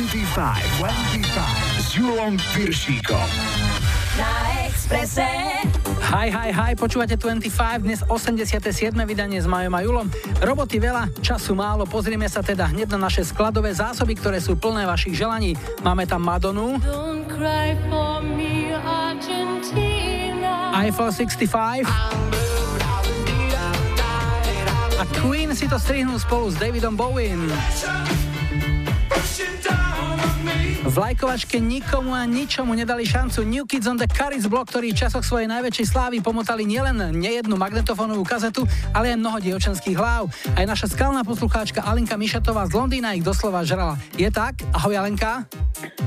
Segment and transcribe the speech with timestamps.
[0.00, 3.28] 25, 25 s Julom Piršíkom.
[4.16, 4.32] Na
[4.64, 5.28] Exprese.
[6.08, 8.96] Hi, hi, hi, počúvate 25, dnes 87.
[9.04, 10.08] vydanie s Majom a Julom.
[10.40, 14.88] Roboty veľa, času málo, pozrieme sa teda hneď na naše skladové zásoby, ktoré sú plné
[14.88, 15.52] vašich želaní.
[15.84, 16.80] Máme tam Madonu,
[20.80, 21.84] Eiffel 65
[24.96, 27.52] a Queen si to strihnú spolu s Davidom Bowen.
[30.20, 30.39] Thank you.
[30.80, 35.04] V lajkovačke nikomu a ničomu nedali šancu New Kids on the Caris Block, ktorí v
[35.04, 38.64] časoch svojej najväčšej slávy pomotali nielen nejednu magnetofónovú kazetu,
[38.96, 40.32] ale aj mnoho dievčenských hlav.
[40.56, 44.00] Aj naša skalná poslucháčka Alinka Mišatová z Londýna ich doslova žrala.
[44.16, 44.64] Je tak?
[44.72, 45.44] Ahoj Alenka.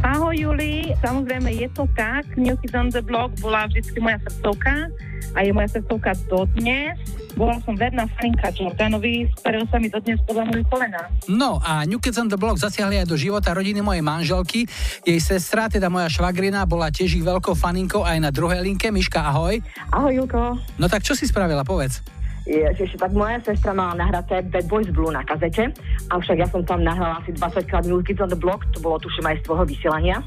[0.02, 2.26] Ahoj Juli, samozrejme je to tak.
[2.34, 4.90] New Kids on the Block bola vždy moja srdcovka
[5.34, 6.98] a je moja srdcovka dodnes.
[7.34, 11.02] Bola som verná faninka Jordanovi, z ktorého sa mi dodnes podľa moje kolena.
[11.26, 14.63] No a New Kids on the Block zasiahli aj do života rodiny mojej manželky.
[15.04, 18.94] Jej sestra, teda moja švagrina, bola tiež ich veľkou faninkou aj na druhej linke.
[18.94, 19.60] Miška, ahoj.
[19.90, 20.58] Ahoj Julko.
[20.78, 22.13] No tak čo si spravila, povedz.
[22.44, 25.72] Ježiš, tak moja sestra mala nahraté Bad Boys Blue na kazete,
[26.12, 29.00] avšak ja som tam nahrala asi 20 krát New Kids on the Block, to bolo
[29.00, 30.20] tuším aj z tvojho vysielania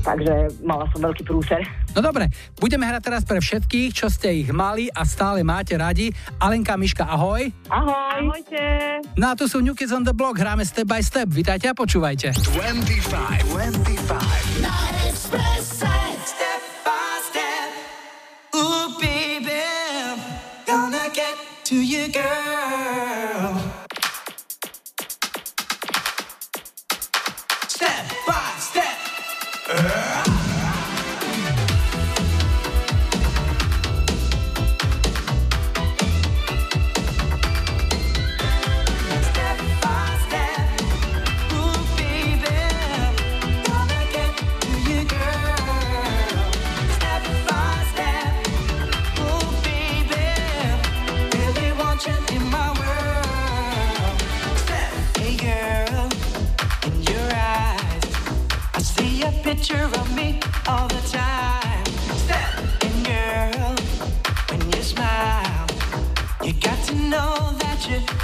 [0.00, 1.62] takže mala som veľký prúser.
[1.92, 6.14] No dobre, budeme hrať teraz pre všetkých, čo ste ich mali a stále máte radi.
[6.38, 7.50] Alenka, Miška, ahoj.
[7.68, 8.30] Ahoj.
[8.30, 8.62] Ahojte.
[9.18, 11.28] No a tu sú New Kids on the Block, hráme step by step.
[11.28, 12.32] Vítajte a počúvajte.
[12.32, 15.99] 25, 25.
[21.70, 23.54] To you, girl.
[27.68, 28.98] Step by step.
[29.68, 30.19] Step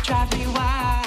[0.03, 1.06] drive me wild.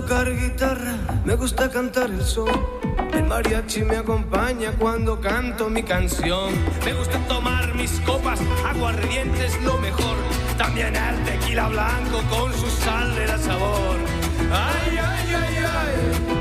[0.00, 2.48] Tocar guitarra, me gusta cantar el son.
[3.12, 6.54] El mariachi me acompaña cuando canto mi canción.
[6.84, 10.16] Me gusta tomar mis copas, aguardiente es lo mejor.
[10.56, 13.96] También el tequila blanco con su sal le da sabor.
[14.52, 16.37] Ay, ay, ay, ay,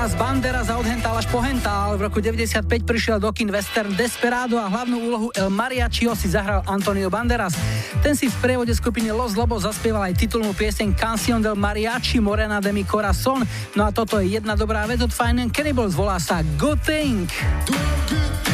[0.00, 1.92] Odteraz Banderas a odhental až pohental.
[2.00, 6.64] V roku 95 prišiel do kin western Desperado a hlavnú úlohu El Mariachio si zahral
[6.64, 7.52] Antonio Banderas.
[8.00, 12.64] Ten si v prievode skupiny Los Lobos zaspieval aj titulnú pieseň Canción del Mariachi Morena
[12.64, 13.44] de mi Corazón.
[13.76, 17.28] No a toto je jedna dobrá vec od Fine Cannibals, volá sa Good Thing.
[17.68, 17.76] Been
[18.08, 18.49] gone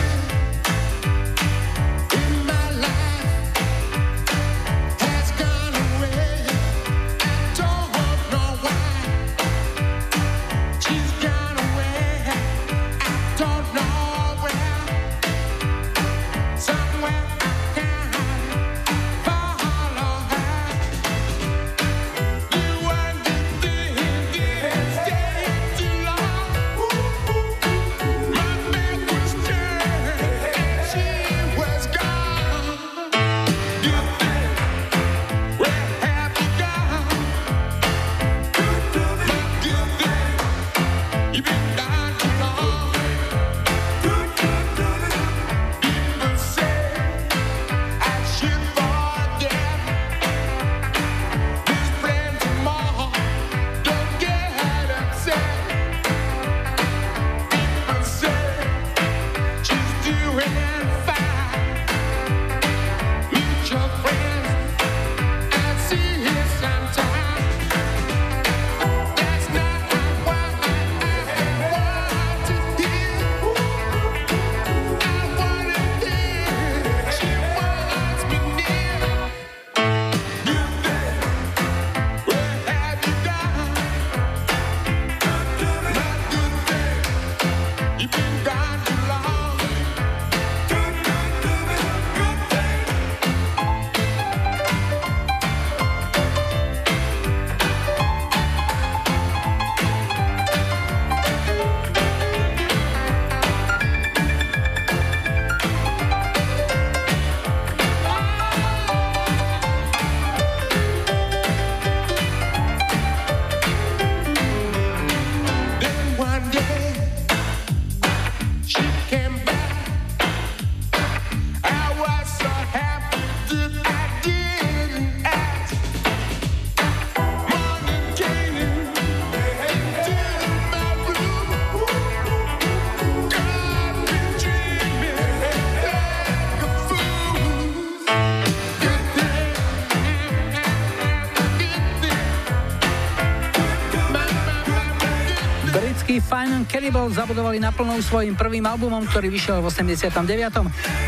[146.66, 150.12] Cannibal zabudovali naplnou svojim prvým albumom, ktorý vyšiel v 89.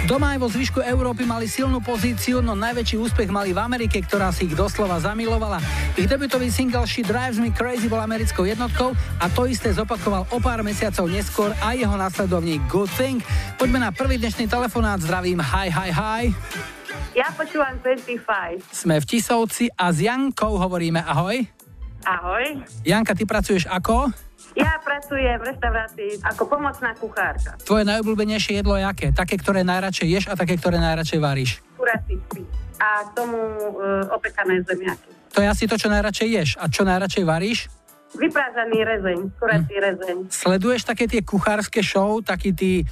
[0.07, 4.31] Doma aj vo zvyšku Európy mali silnú pozíciu, no najväčší úspech mali v Amerike, ktorá
[4.31, 5.59] si ich doslova zamilovala.
[5.99, 10.39] Ich debutový single She Drives Me Crazy bol americkou jednotkou a to isté zopakoval o
[10.39, 13.19] pár mesiacov neskôr aj jeho následovník Good Thing.
[13.59, 16.23] Poďme na prvý dnešný telefonát, zdravím, hi, hi, hi.
[17.19, 18.63] Ja počúvam 25.
[18.71, 21.43] Sme v Tisovci a s Jankou hovoríme ahoj.
[22.07, 22.63] Ahoj.
[22.87, 24.28] Janka, ty pracuješ ako?
[24.59, 27.55] Ja pracujem v reštaurácii ako pomocná kuchárka.
[27.63, 29.15] Tvoje najobľúbenejšie jedlo je aké?
[29.15, 31.63] Také, ktoré najradšej ješ a také, ktoré najradšej varíš?
[31.79, 32.19] Kurací.
[32.83, 33.71] A k tomu e,
[34.11, 35.11] opekané zemiaky.
[35.31, 36.51] To je asi to, čo najradšej ješ.
[36.59, 37.71] A čo najradšej varíš?
[38.19, 39.83] Vyprážaný rezeň, kurací Hm.
[39.85, 40.17] rezeň.
[40.27, 42.83] Sleduješ také tie kuchárske show, takí tí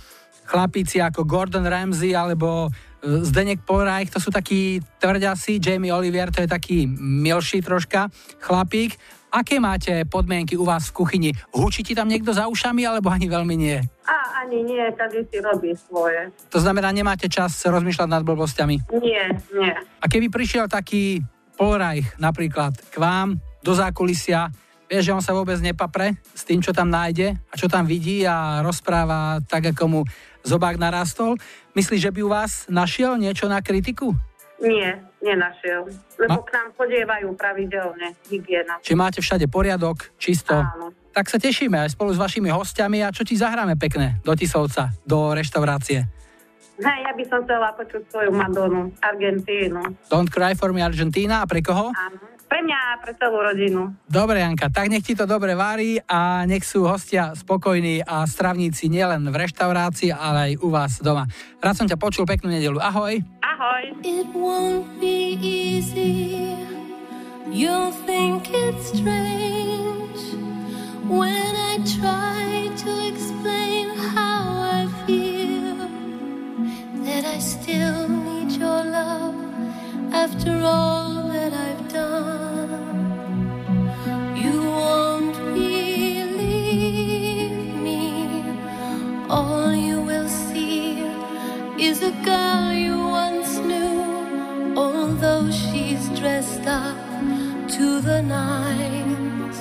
[0.46, 2.70] chlapíci ako Gordon Ramsay alebo
[3.02, 8.06] e, Zdenek Polreich, to sú takí tvrďasi, Jamie Olivier, to je taký milší troška
[8.38, 8.94] chlapík.
[9.36, 11.30] Aké máte podmienky u vás v kuchyni?
[11.52, 13.76] Hučí ti tam niekto za ušami, alebo ani veľmi nie?
[14.08, 16.32] A ani nie, každý si robí svoje.
[16.48, 18.88] To znamená, nemáte čas rozmýšľať nad blbostiami.
[18.96, 19.76] Nie, nie.
[19.76, 21.20] A keby prišiel taký
[21.52, 24.48] Polreich napríklad k vám do zákulisia,
[24.88, 28.24] vieš, že on sa vôbec nepapre s tým, čo tam nájde a čo tam vidí
[28.24, 30.00] a rozpráva tak, ako mu
[30.48, 31.36] zobák narastol.
[31.76, 34.16] Myslíš, že by u vás našiel niečo na kritiku?
[34.56, 35.84] Nie, nenašiel.
[36.16, 38.80] Lebo Ma- k nám chodievajú pravidelne hygiena.
[38.80, 40.56] Či máte všade poriadok, čisto?
[40.56, 40.96] Áno.
[41.12, 44.92] Tak sa tešíme aj spolu s vašimi hostiami a čo ti zahráme pekne do Tisovca,
[45.04, 46.04] do reštaurácie.
[46.76, 49.80] Hej, ja by som chcela počuť svoju Madonu, Argentínu.
[50.12, 51.88] Don't cry for me Argentina a pre koho?
[51.88, 52.35] Áno.
[52.46, 53.90] Pre mňa a pre celú rodinu.
[54.06, 58.86] Dobre, Janka, tak nech ti to dobre varí a nech sú hostia spokojní a stravníci
[58.86, 61.26] nielen v reštaurácii, ale aj u vás doma.
[61.58, 62.78] Rád som ťa počul, peknú nedelu.
[62.78, 63.18] Ahoj.
[63.42, 63.98] Ahoj.
[64.06, 66.54] It won't be easy.
[67.50, 70.22] You'll think it's strange
[71.10, 75.82] when I try to explain how I feel.
[77.02, 79.45] That I still need your love
[80.24, 83.42] after all that I've done.
[84.34, 87.52] You won't believe
[87.86, 88.02] me.
[89.28, 91.02] All you will see
[91.88, 96.96] is a girl you once knew, although she's dressed up
[97.76, 99.58] to the nines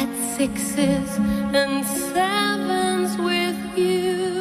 [0.00, 1.10] at sixes
[1.60, 4.33] and sevens with you.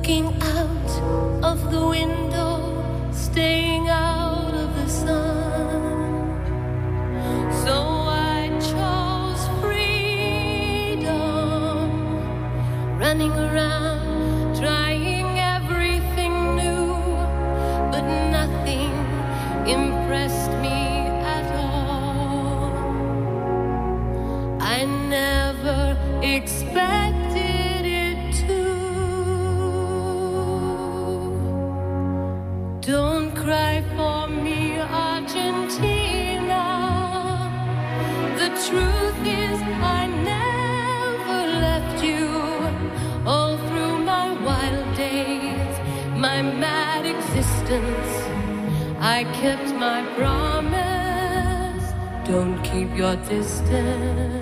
[0.00, 0.92] Looking out
[1.44, 6.24] of the window, staying out of the sun.
[7.64, 7.74] So
[8.08, 11.04] I chose freedom
[12.98, 16.94] running around, trying everything new,
[17.92, 18.92] but nothing
[19.68, 20.80] impressed me
[21.36, 22.72] at all.
[24.62, 27.09] I never expected
[49.20, 51.92] I kept my promise.
[52.26, 54.39] Don't keep your distance.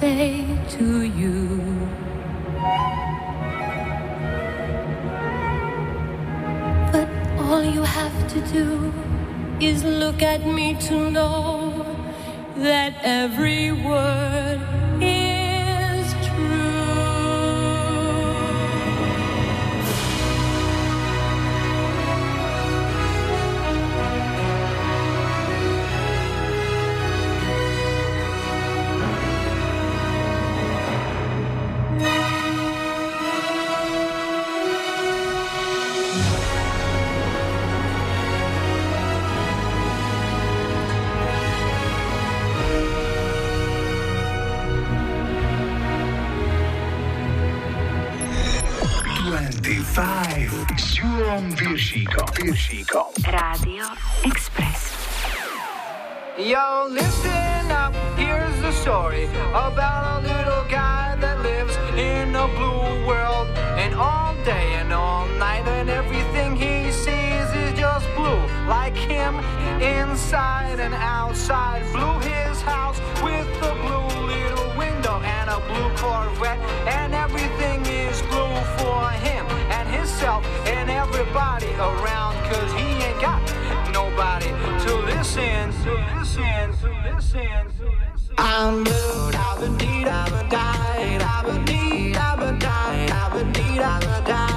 [0.00, 1.34] say to you?
[6.92, 8.92] But all you have to do
[9.60, 11.57] is look at me to know.
[49.48, 52.28] 25 Sjurom Viršikom.
[52.36, 53.08] Viršikom.
[53.32, 53.84] Radio
[54.20, 54.92] Express.
[56.36, 59.24] Yo, listen up, here's the story
[59.56, 63.48] about a little guy that lives in a blue world.
[63.80, 68.42] And all day and all night, and everything he sees is just blue.
[68.68, 69.34] Like him,
[69.80, 71.90] inside and outside.
[71.92, 72.20] blue.
[72.20, 78.37] his house with a blue little window and a blue Corvette, and everything is blue
[78.78, 83.40] for him and himself and everybody around cause he ain't got
[83.92, 84.50] nobody
[84.84, 88.34] to listen to listen to listen to listen.
[88.38, 93.32] I'm blue, I've been deed, I've been died, I've been deed, I've been died, I've
[93.32, 94.47] been deed, I've been died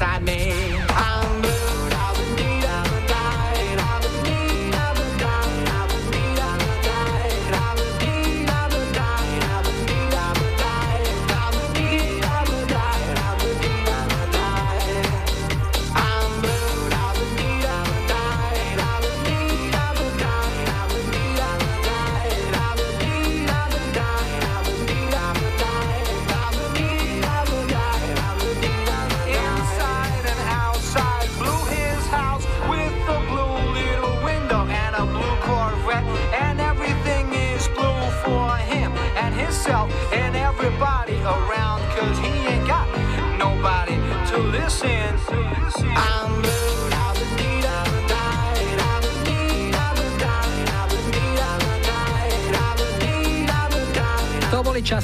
[0.00, 0.39] side man.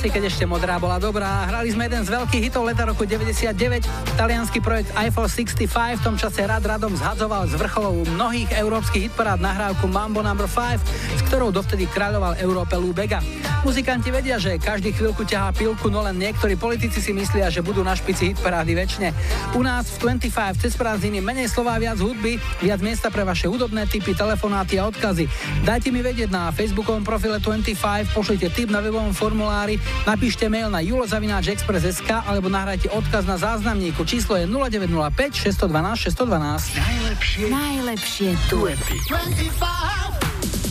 [0.06, 1.50] Časy, keď ešte modrá bola dobrá.
[1.50, 4.14] Hrali sme jeden z veľkých hitov leta roku 99.
[4.14, 9.42] Talianský projekt Eiffel 65 v tom čase rad radom zhadzoval z vrcholov mnohých európskych hitparád
[9.42, 10.30] nahrávku Mambo No.
[10.30, 10.78] 5,
[11.18, 13.18] s ktorou dovtedy kráľoval Európe Lou Bega.
[13.66, 17.82] Muzikanti vedia, že každý chvíľku ťahá pilku, no len niektorí politici si myslia, že budú
[17.82, 19.10] na špici hitparády väčšine.
[19.58, 23.90] U nás v 25 cez prázdniny menej slova, viac hudby, viac miesta pre vaše hudobné
[23.90, 25.26] typy, telefonáty a odkazy.
[25.66, 30.84] Dajte mi vedieť na facebookovom profile 25, pošlite tip na webovom formulári, napíšte mail na
[30.84, 34.04] julozavináčexpress.sk alebo nahrajte odkaz na záznamníku.
[34.04, 36.76] Číslo je 0905 612 612.
[36.76, 38.96] Najlepšie, Najlepšie duety.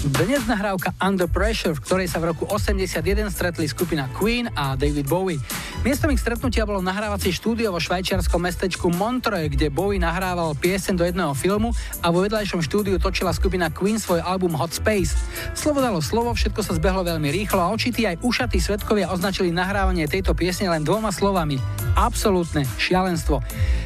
[0.06, 3.02] Dnes nahrávka Under Pressure, v ktorej sa v roku 81
[3.34, 5.42] stretli skupina Queen a David Bowie.
[5.82, 11.02] Miestom ich stretnutia bolo nahrávacie štúdio vo švajčiarskom mestečku Montreux, kde Bowie nahrával piesen do
[11.02, 11.74] jedného filmu
[12.06, 15.18] a vo vedľajšom štúdiu točila skupina Queen svoj album Hot Space.
[15.58, 20.06] Slovo dalo slovo, všetko sa zbehlo veľmi rýchlo a očití aj ušatí svetkovia označili nahrávanie
[20.06, 21.58] tejto piesne len dvoma slovami.
[21.98, 23.42] Absolútne šialenstvo.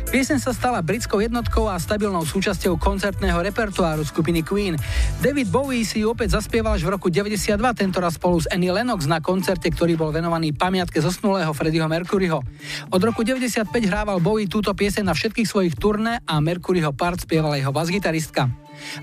[0.09, 4.73] Piesen sa stala britskou jednotkou a stabilnou súčasťou koncertného repertoáru skupiny Queen.
[5.21, 9.05] David Bowie si ju opäť zaspieval až v roku 92, tentoraz spolu s Annie Lennox
[9.05, 12.41] na koncerte, ktorý bol venovaný pamiatke zosnulého Freddieho Mercuryho.
[12.89, 17.61] Od roku 95 hrával Bowie túto pieseň na všetkých svojich turné a Mercuryho part spievala
[17.61, 18.49] jeho basgitaristka.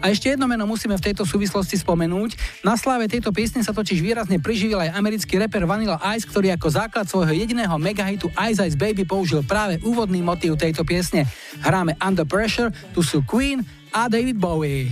[0.01, 2.63] A ešte jedno meno musíme v tejto súvislosti spomenúť.
[2.65, 6.69] Na sláve tejto piesne sa totiž výrazne priživil aj americký reper Vanilla Ice, ktorý ako
[6.73, 11.29] základ svojho jediného megahitu Ice Ice Baby použil práve úvodný motív tejto piesne.
[11.61, 13.61] Hráme Under Pressure, tu sú Queen
[13.93, 14.89] a David Bowie.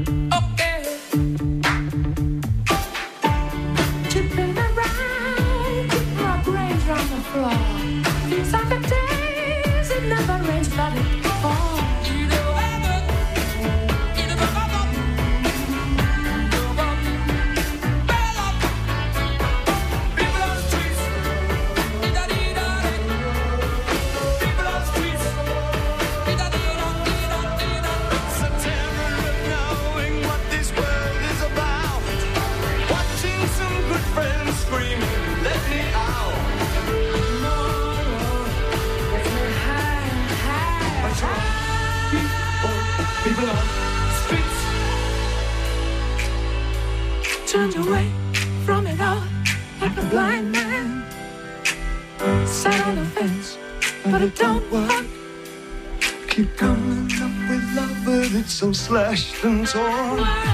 [58.93, 60.52] slashed and torn.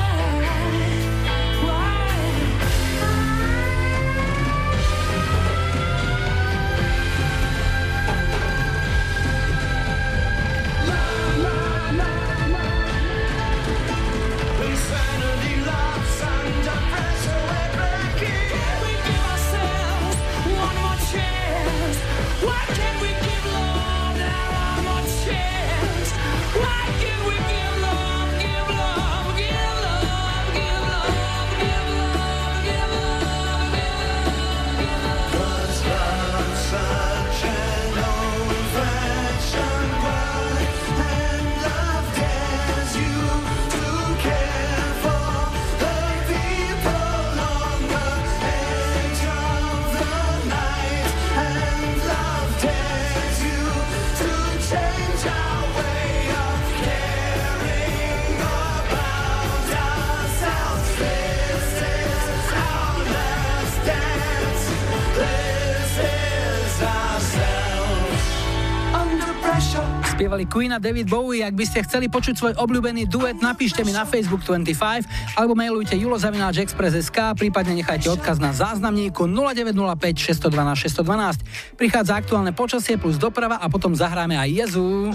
[70.40, 71.44] Spievali Queen a David Bowie.
[71.44, 76.00] Ak by ste chceli počuť svoj obľúbený duet, napíšte mi na Facebook 25 alebo mailujte
[76.00, 80.00] julozavináčexpress.sk, prípadne nechajte odkaz na záznamníku 0905
[80.48, 81.44] 612 612.
[81.76, 85.12] Prichádza aktuálne počasie plus doprava a potom zahráme aj Jezu.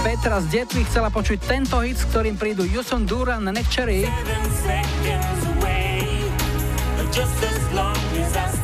[0.00, 3.68] Petra z Detvy chcela počuť tento hit, s ktorým prídu Yusun Duran, Neck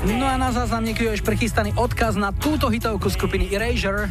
[0.00, 4.08] No a na záznam niekto je už prichystaný odkaz na túto hitovku skupiny Erasure.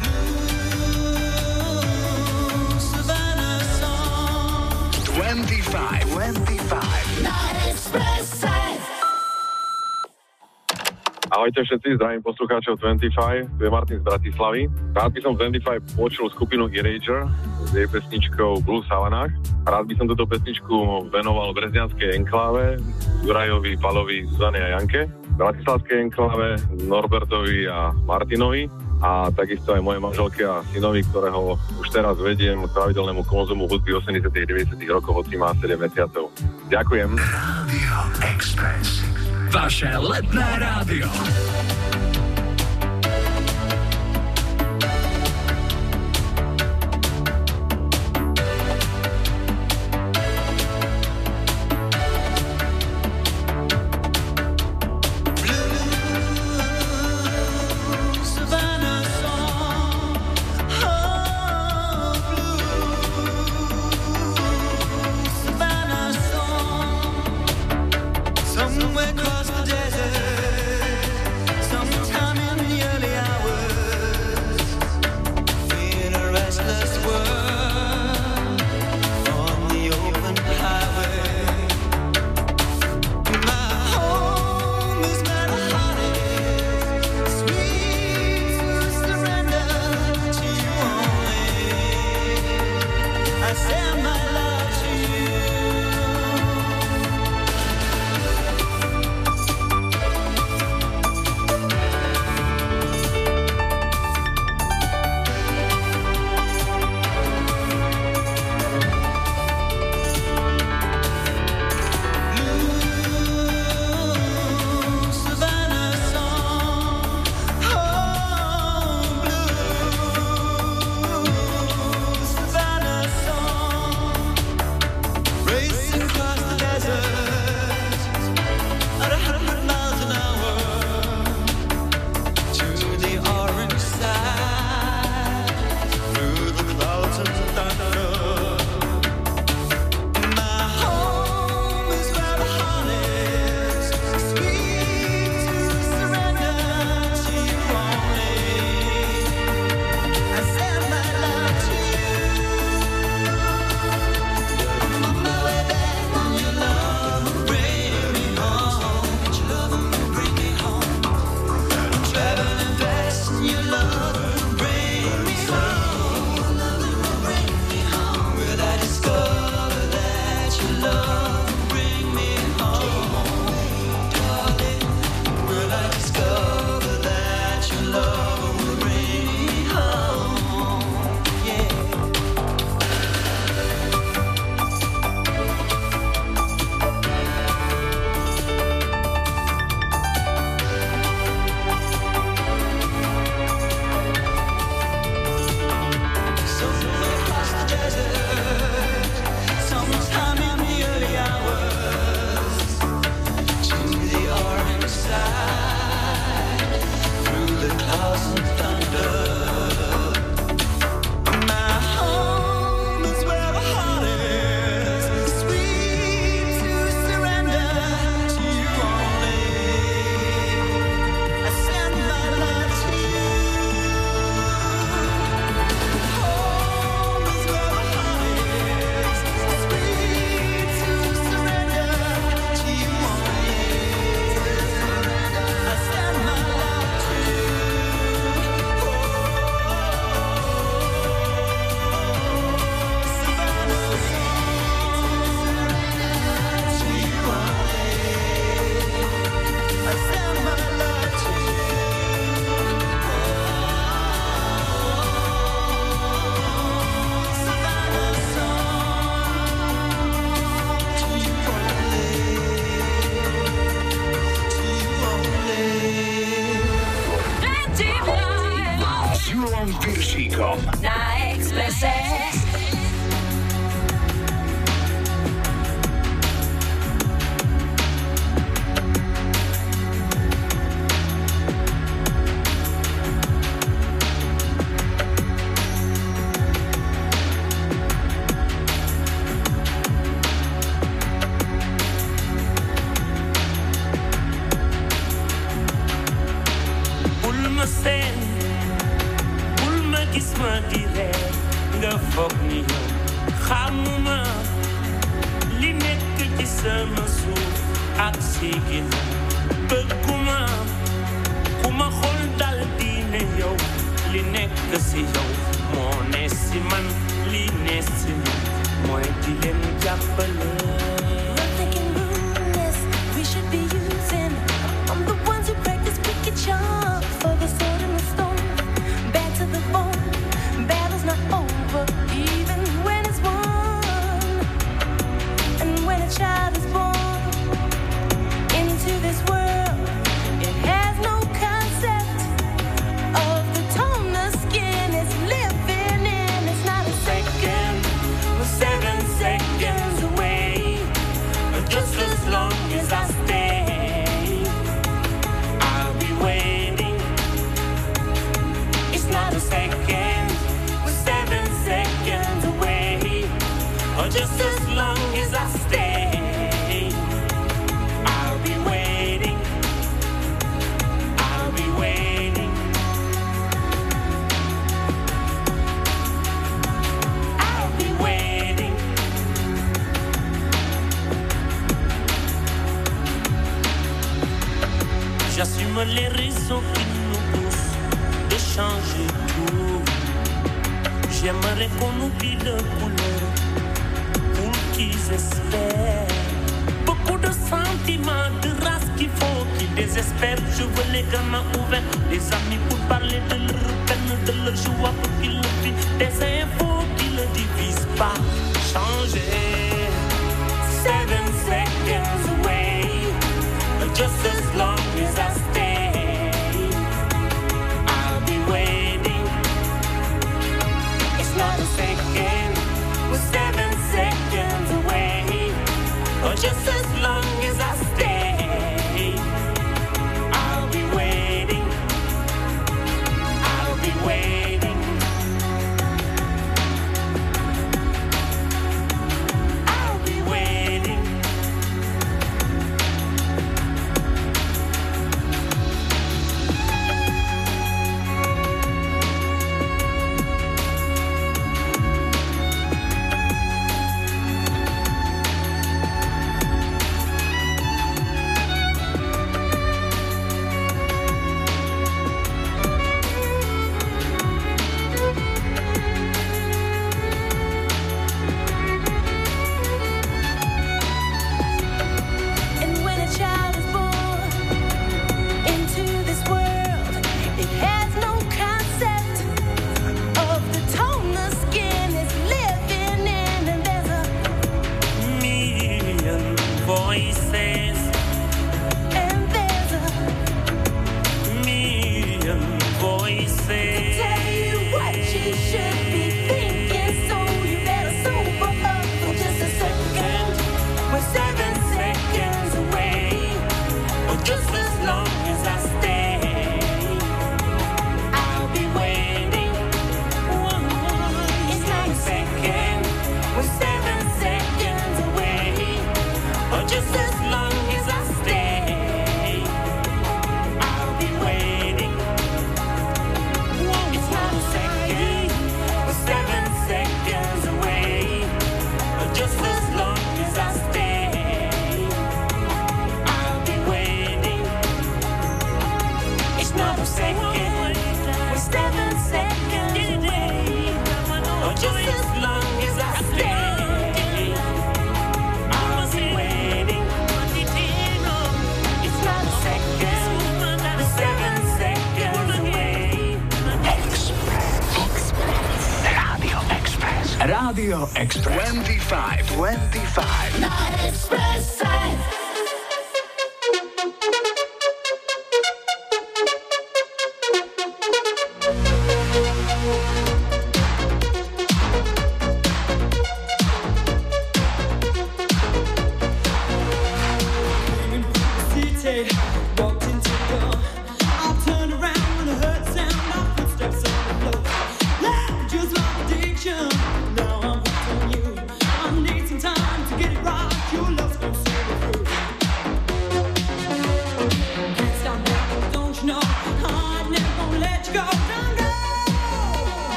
[5.18, 7.10] 25, 25.
[11.30, 14.66] Ahojte všetci, zdravím poslucháčov 25, tu je Martin z Bratislavy.
[14.94, 17.26] Rád by som v 25 počul skupinu Eraser
[17.66, 19.30] s jej pesničkou Blue Savanách.
[19.62, 22.82] Rád by som túto pesničku venoval Breznianskej enkláve,
[23.22, 25.06] Jurajovi, Palovi, Zuzane a Janke,
[25.40, 28.68] Bratislavskej enkláve, Norbertovi a Martinovi
[29.00, 33.96] a takisto aj mojej manželke a synovi, ktorého už teraz vediem k pravidelnému konzumu hudby
[33.96, 36.28] 80 90 rokov, hoci má 7 mesiacov.
[36.68, 37.16] Ďakujem.
[37.16, 39.00] Radio Express.
[39.48, 41.08] Vaše letné rádio.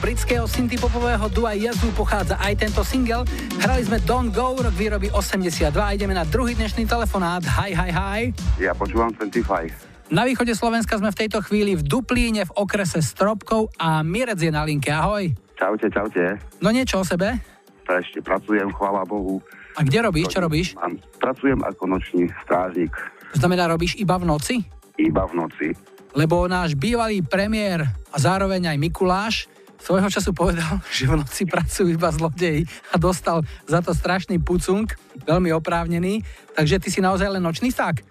[0.00, 3.28] Britského synthpopového dua Yazoo pochádza aj tento single.
[3.60, 7.44] Hrali sme Don't Go, rok výroby 82 a ideme na druhý dnešný telefonát.
[7.44, 8.20] Hi, hi, hi.
[8.56, 10.08] Ja počúvam 25.
[10.10, 14.50] Na východe Slovenska sme v tejto chvíli v Duplíne v okrese Stropkov a Mirec je
[14.50, 14.88] na linke.
[14.90, 15.30] Ahoj.
[15.54, 16.40] Čaute, čaute.
[16.58, 17.36] No niečo o sebe?
[17.84, 19.44] To ešte pracujem, chvála Bohu.
[19.76, 20.32] A kde robíš?
[20.32, 20.74] Čo robíš?
[20.74, 22.90] Mám- Pracujem ako nočný strážnik.
[23.30, 24.54] To znamená, robíš iba v noci?
[24.96, 25.68] Iba v noci.
[26.10, 29.46] Lebo náš bývalý premiér a zároveň aj Mikuláš
[29.80, 34.86] svojho času povedal, že v noci pracujú iba zlodeji a dostal za to strašný pucung,
[35.24, 36.22] veľmi oprávnený.
[36.54, 38.09] Takže ty si naozaj len nočný sták.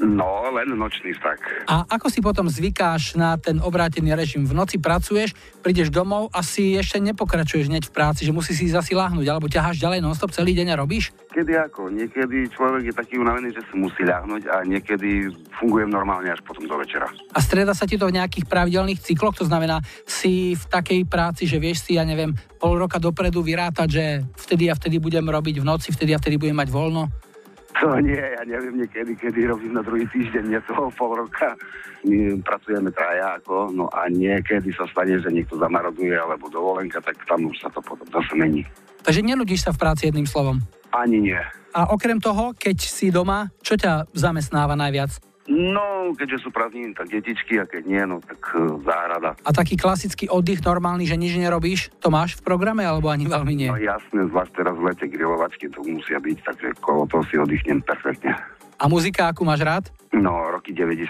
[0.00, 1.38] No, len nočný tak.
[1.68, 4.42] A ako si potom zvykáš na ten obrátený režim?
[4.48, 8.66] V noci pracuješ, prídeš domov a si ešte nepokračuješ hneď v práci, že musíš si
[8.72, 11.14] zasi láhnuť, alebo ťaháš ďalej non-stop celý deň a robíš?
[11.30, 11.92] Kedy ako?
[11.92, 15.30] Niekedy človek je taký unavený, že si musí ľahnuť a niekedy
[15.60, 17.06] fungujem normálne až potom do večera.
[17.32, 21.46] A strieda sa ti to v nejakých pravidelných cykloch, to znamená, si v takej práci,
[21.46, 24.04] že vieš si, ja neviem, pol roka dopredu vyrátať, že
[24.46, 27.31] vtedy a vtedy budem robiť v noci, vtedy a vtedy budem mať voľno.
[27.80, 31.56] To nie, ja neviem niekedy, kedy robím na druhý týždeň, nie toho pol roka.
[32.04, 37.16] My pracujeme traja ako, no a niekedy sa stane, že niekto zamaroduje alebo dovolenka, tak
[37.24, 38.62] tam už sa to potom zase mení.
[39.02, 40.60] Takže neludíš sa v práci jedným slovom.
[40.92, 41.40] Ani nie.
[41.72, 45.31] A okrem toho, keď si doma, čo ťa zamestnáva najviac?
[45.52, 49.36] No, keďže sú prázdniny, tak detičky a keď nie, no tak uh, záhrada.
[49.44, 53.52] A taký klasický oddych normálny, že nič nerobíš, to máš v programe alebo ani veľmi
[53.52, 53.68] nie?
[53.68, 57.84] No jasné, zvlášť teraz v lete grilovačky to musia byť, takže kolo toho si oddychnem
[57.84, 58.32] perfektne.
[58.80, 59.84] A muzika, akú máš rád?
[60.16, 61.04] No, roky 90.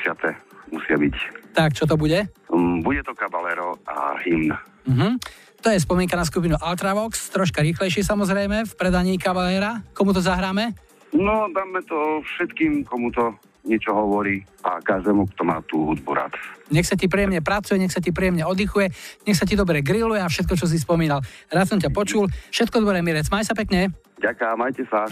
[0.74, 1.14] musia byť.
[1.54, 2.26] Tak, čo to bude?
[2.50, 4.50] Um, bude to Caballero a hymn.
[4.90, 5.22] Mhm.
[5.62, 9.86] To je spomienka na skupinu Ultravox, troška rýchlejšie samozrejme v predaní Cavalera.
[9.94, 10.74] Komu to zahráme?
[11.14, 13.30] No, dáme to všetkým, komu to
[13.62, 16.34] niečo hovorí a každému, kto má tú hudbu rád.
[16.72, 18.90] Nech sa ti príjemne pracuje, nech sa ti príjemne oddychuje,
[19.28, 21.22] nech sa ti dobre grilluje a všetko, čo si spomínal.
[21.52, 22.26] Rád som ťa počul.
[22.50, 23.28] Všetko dobré, Mirec.
[23.30, 23.94] Maj sa pekne.
[24.18, 25.06] Ďakujem, majte sa.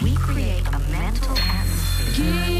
[2.11, 2.50] Give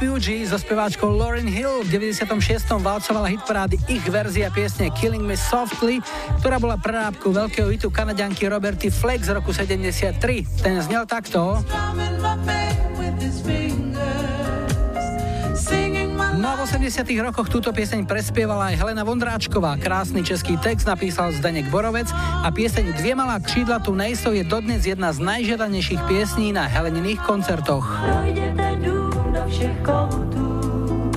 [0.00, 2.24] Refugee so speváčkou Lauren Hill v 96.
[2.80, 6.00] valcovala hit parády ich verzia piesne Killing Me Softly,
[6.40, 10.64] ktorá bola prerábku veľkého hitu kanaďanky Roberty Fleck z roku 73.
[10.64, 11.60] Ten znel takto.
[16.40, 19.76] No v 80 rokoch túto pieseň prespievala aj Helena Vondráčková.
[19.76, 24.80] Krásny český text napísal Zdenek Borovec a pieseň Dvie malá křídla tu nejsou je dodnes
[24.80, 27.84] jedna z najžiadanejších piesní na Heleniných koncertoch.
[27.84, 28.69] Dojdete
[29.50, 31.10] kože koutů.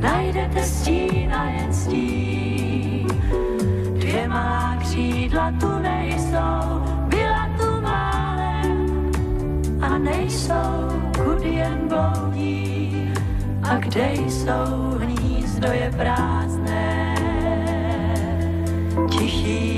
[0.00, 3.08] Najdete stín a jen stín,
[3.98, 9.10] dvě má křídla tu nejsou, byla tu málem
[9.80, 10.88] a nejsou,
[11.24, 13.12] kudy jen bloudí.
[13.62, 17.14] A kde jsou hnízdo je prázdné,
[19.10, 19.73] tichý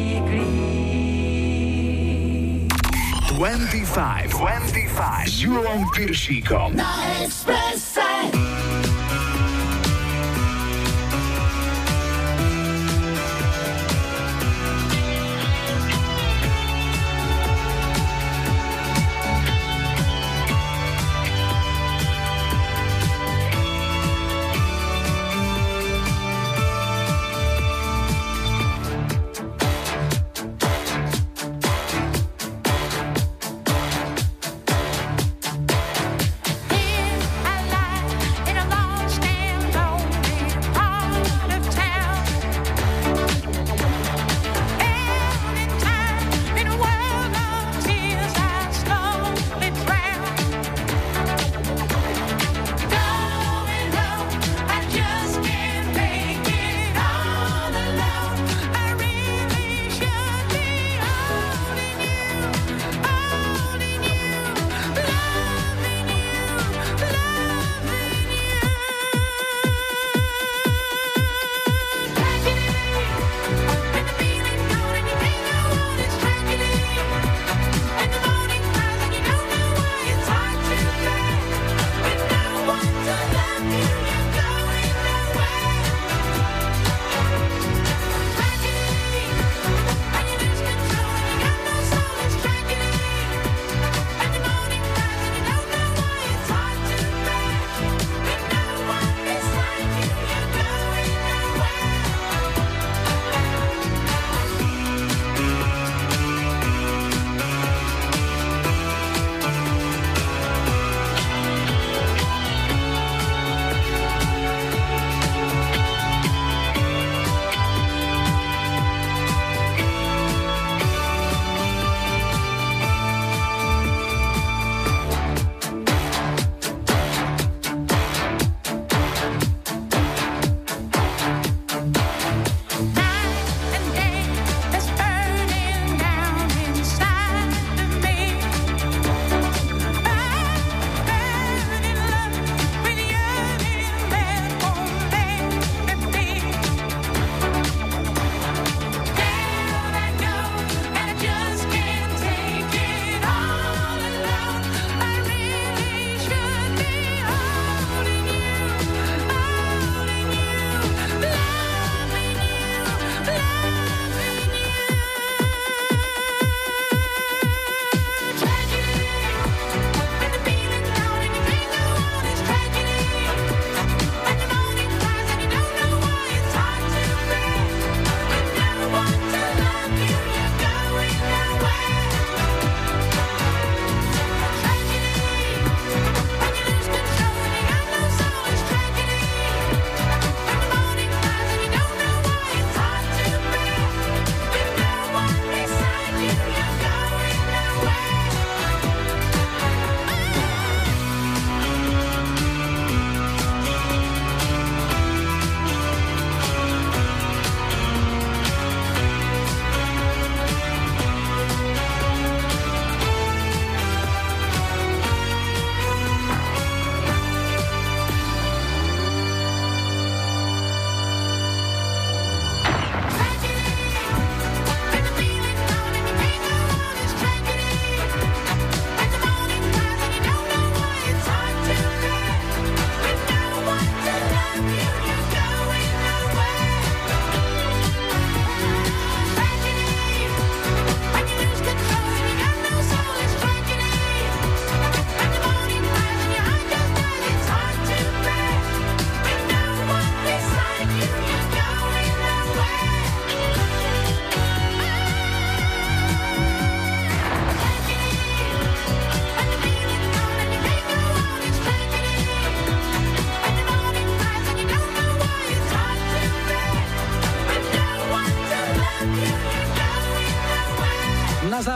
[3.36, 4.32] 25.
[4.32, 5.28] 25.
[5.28, 6.72] S Júlom Piršíkom.
[6.72, 6.88] Na
[7.20, 8.55] Expresse.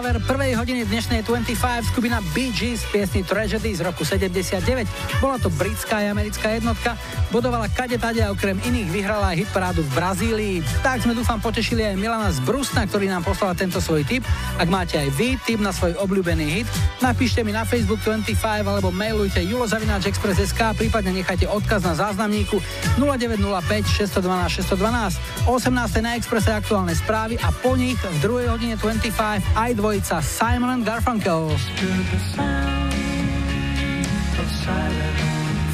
[0.00, 4.88] Záver prvej hodiny dnešnej 25 skupina Bee Gees piesni Tragedy z roku 79.
[5.20, 6.96] Bola to britská a americká jednotka,
[7.28, 10.56] bodovala kade tade a okrem iných vyhrala aj hitparádu v Brazílii.
[10.80, 14.24] Tak sme dúfam potešili aj Milana z Brusna, ktorý nám poslal tento svoj tip.
[14.56, 16.68] Ak máte aj vy tip na svoj obľúbený hit,
[17.04, 22.56] napíšte mi na Facebook 25 alebo mailujte julozavináčexpress.sk prípadne nechajte odkaz na záznamníku
[22.96, 25.44] 0905 612 612.
[25.44, 25.76] O 18.
[26.00, 30.86] na Expresse aktuálne správy a po nich v druhej hodine 25 aj dvojica Simon and
[30.86, 31.50] Garfunkel.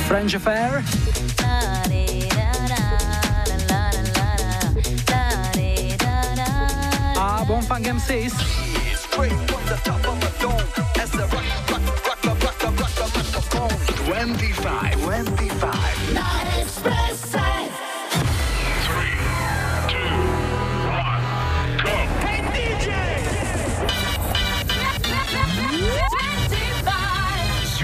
[0.09, 0.83] French Affair.
[7.17, 8.33] A Bonfang MCs.
[14.07, 15.77] 25, 25.
[17.13, 17.46] S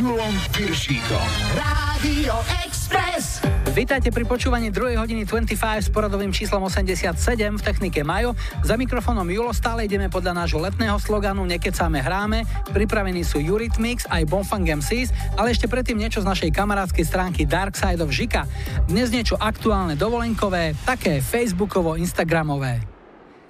[0.02, 1.26] Julom Piršíkom.
[1.54, 2.34] Rádio
[2.66, 3.38] Express.
[3.70, 4.98] Vítajte pri počúvaní 2.
[4.98, 8.34] hodiny 25 s poradovým číslom 87 v technike Majo.
[8.66, 12.42] Za mikrofónom Julo stále ideme podľa nášho letného sloganu Nekecáme hráme.
[12.74, 17.78] Pripravení sú Eurythmics aj Bonfang MCs, ale ešte predtým niečo z našej kamarádskej stránky Dark
[17.78, 18.50] Side of Žika.
[18.90, 22.82] Dnes niečo aktuálne dovolenkové, také facebookovo-instagramové.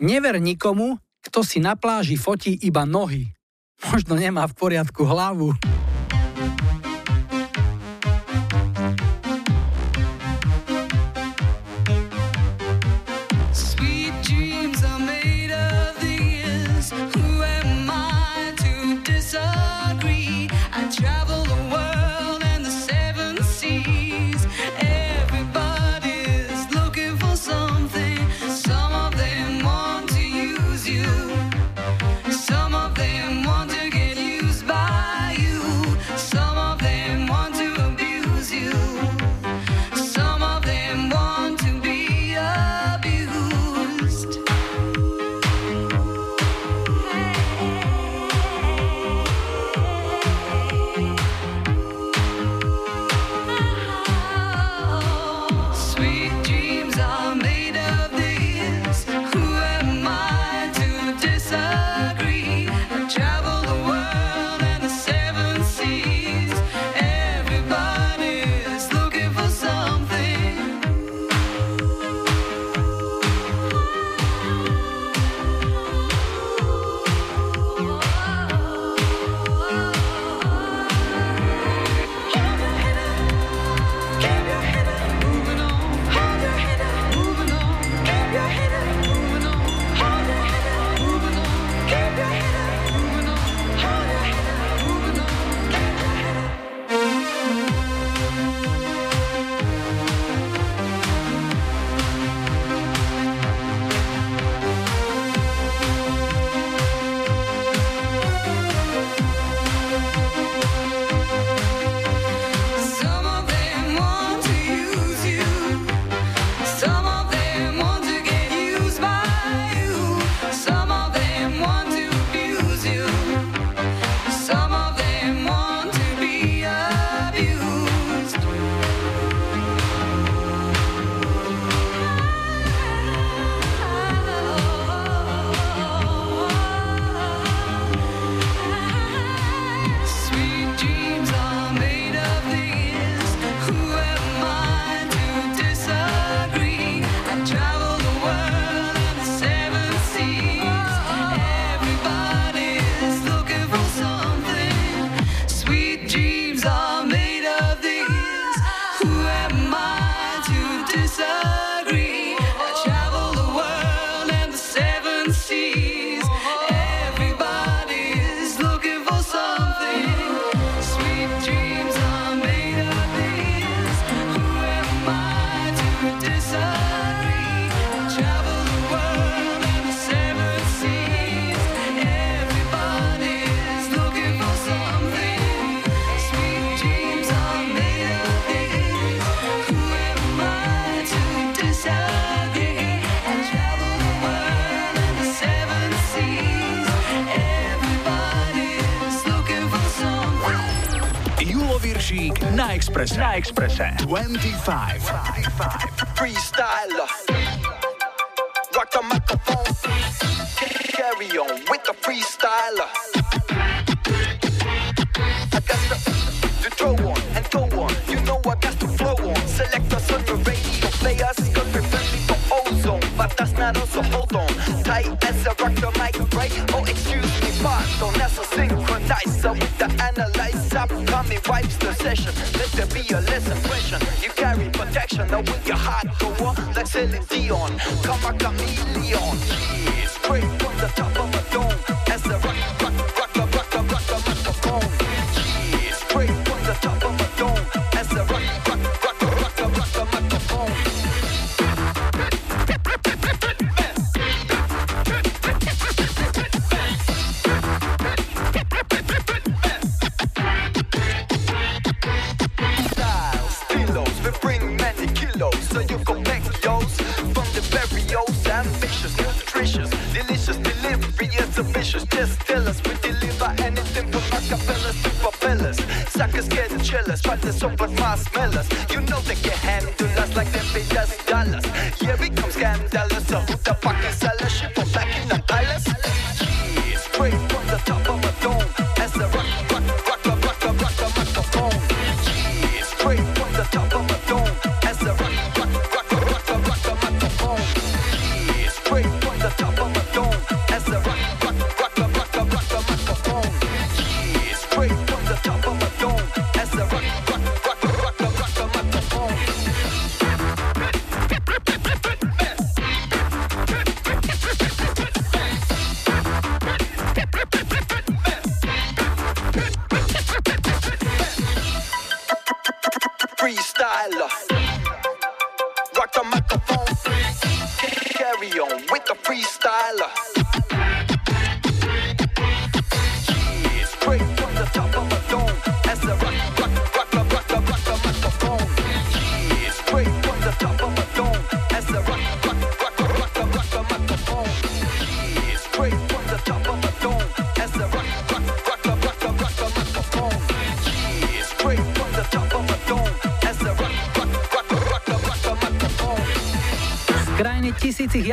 [0.05, 3.33] Never nikomu, kto si na pláži fotí iba nohy.
[3.89, 5.57] Možno nemá v poriadku hlavu.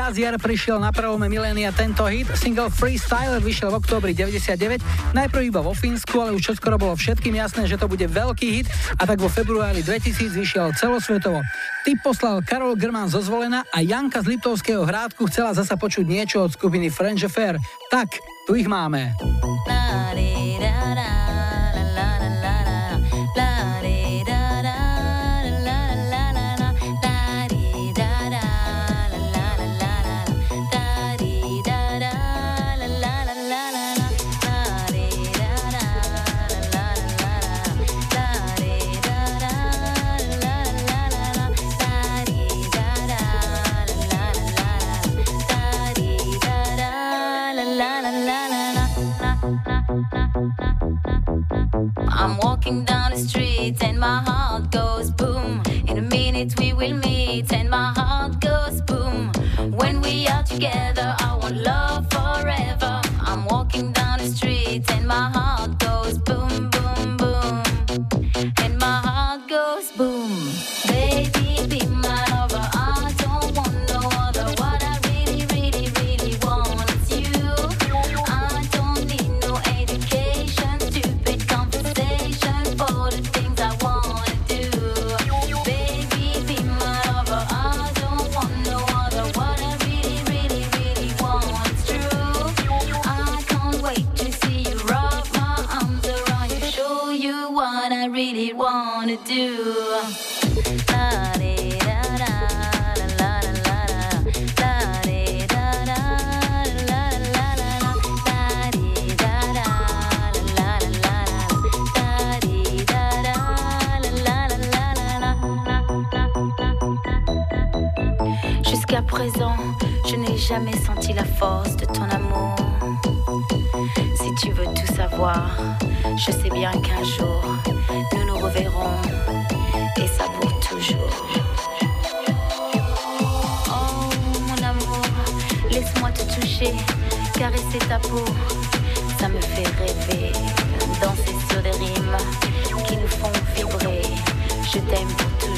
[0.09, 2.25] na jar prišiel na prvom milénia tento hit.
[2.33, 4.81] Single Freestyler vyšiel v októbri 99,
[5.13, 8.65] najprv iba vo Fínsku, ale už skoro bolo všetkým jasné, že to bude veľký hit
[8.97, 11.45] a tak vo februári 2000 vyšiel celosvetovo.
[11.85, 16.41] Ty poslal Karol Grman zo Zvolena a Janka z Liptovského hrádku chcela zasa počuť niečo
[16.41, 17.61] od skupiny French Affair.
[17.93, 18.09] Tak,
[18.49, 19.13] tu ich máme.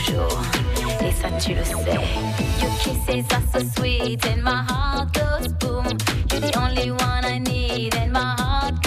[0.06, 0.42] toujours.
[1.02, 1.72] Et ça, tu le sais.
[2.62, 5.86] Your kisses are so sweet and my heart goes boom.
[6.32, 8.81] You're the only one I need and my heart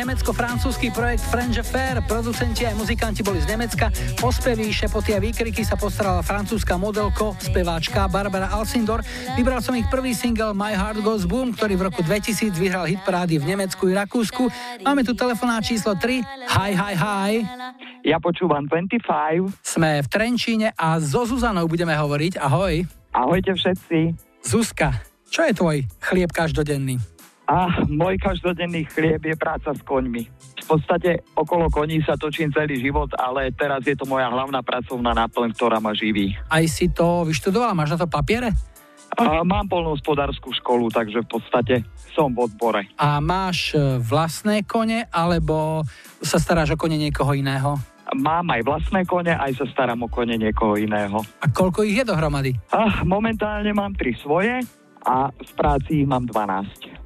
[0.00, 2.00] nemecko-francúzsky projekt French Affair.
[2.08, 3.92] Producenti aj muzikanti boli z Nemecka.
[4.24, 9.04] O spevy, šepoty a výkriky sa postarala francúzska modelko, speváčka Barbara Alcindor.
[9.36, 13.04] Vybral som ich prvý single My Heart Goes Boom, ktorý v roku 2000 vyhral hit
[13.04, 14.48] parády v Nemecku i Rakúsku.
[14.80, 16.48] Máme tu telefonát číslo 3.
[16.48, 17.32] Hi, hi, hi.
[18.00, 19.04] Ja počúvam 25.
[19.60, 22.40] Sme v Trenčíne a so Zuzanou budeme hovoriť.
[22.40, 22.88] Ahoj.
[23.12, 24.16] Ahojte všetci.
[24.40, 24.96] Zuzka,
[25.28, 27.09] čo je tvoj chlieb každodenný?
[27.50, 30.22] A môj každodenný chlieb je práca s koňmi.
[30.62, 35.10] V podstate okolo koní sa točím celý život, ale teraz je to moja hlavná pracovná
[35.18, 36.38] náplň, ktorá ma živí.
[36.46, 37.74] Aj si to vyštudoval?
[37.74, 38.54] Máš na to papiere?
[39.18, 41.74] A mám polnohospodárskú školu, takže v podstate
[42.14, 42.86] som v odbore.
[42.94, 45.82] A máš e, vlastné kone, alebo
[46.22, 47.74] sa staráš o kone niekoho iného?
[48.14, 51.18] Mám aj vlastné kone, aj sa starám o kone niekoho iného.
[51.42, 52.54] A koľko ich je dohromady?
[52.70, 54.62] A momentálne mám tri svoje
[55.02, 56.99] a v práci ich mám 12.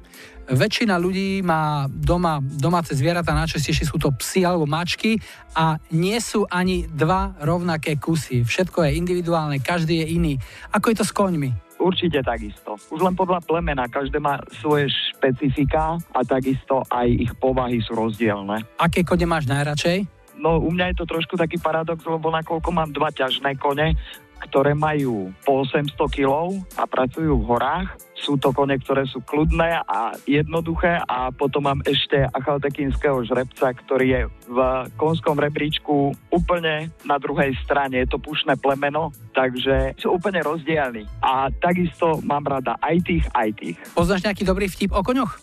[0.45, 5.17] Väčšina ľudí má doma domáce zvieratá, najčastejšie sú to psy alebo mačky
[5.57, 8.45] a nie sú ani dva rovnaké kusy.
[8.45, 10.33] Všetko je individuálne, každý je iný.
[10.69, 11.49] Ako je to s koňmi?
[11.81, 12.77] Určite takisto.
[12.93, 18.63] Už len podľa plemena, každé má svoje špecifika a takisto aj ich povahy sú rozdielne.
[18.79, 20.07] Aké kone máš najradšej?
[20.39, 23.95] No u mňa je to trošku taký paradox, lebo nakoľko mám dva ťažné kone,
[24.43, 27.95] ktoré majú po 800 kg a pracujú v horách.
[28.15, 34.05] Sú to kone, ktoré sú kľudné a jednoduché a potom mám ešte achaltekínskeho žrebca, ktorý
[34.07, 34.57] je v
[34.97, 38.01] konskom rebríčku úplne na druhej strane.
[38.01, 41.05] Je to pušné plemeno, takže sú úplne rozdielni.
[41.21, 43.77] A takisto mám rada aj tých, aj tých.
[43.93, 45.37] Poznáš nejaký dobrý vtip o koňoch?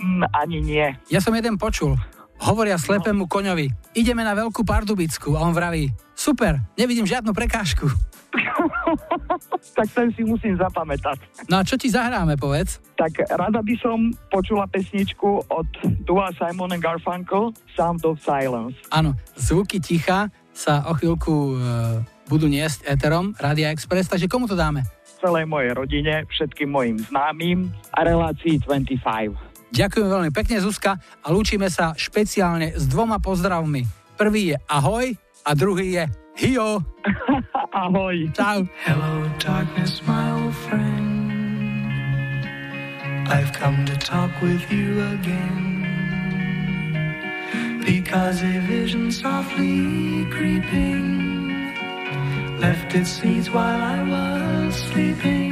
[0.00, 0.86] Mm, ani nie.
[1.10, 1.94] Ja som jeden počul.
[2.42, 7.86] Hovoria slepému koňovi, ideme na Veľkú Pardubicku a on vraví, super, nevidím žiadnu prekážku.
[9.78, 11.46] tak ten si musím zapamätať.
[11.46, 12.82] No a čo ti zahráme, povedz?
[12.98, 15.68] Tak rada by som počula pesničku od
[16.02, 18.74] Dua Simon and Garfunkel Sound of Silence.
[18.90, 21.54] Áno, zvuky ticha sa o chvíľku e,
[22.30, 24.86] budú niesť éterom Radia Express, takže komu to dáme?
[25.18, 29.53] Celej mojej rodine, všetkým mojim známym a relácii 25.
[29.74, 33.82] Ďakujem veľmi pekne, Zuzka, a lúčime sa špeciálne s dvoma pozdravmi.
[34.14, 36.04] Prvý je ahoj a druhý je
[36.38, 36.78] hio.
[37.82, 38.14] ahoj.
[38.38, 38.70] Čau.
[38.86, 41.10] Hello, darkness, my old friend.
[43.26, 45.82] I've come to talk with you again.
[47.82, 51.18] Because a vision softly creeping
[52.62, 55.50] left its seeds while I was sleeping.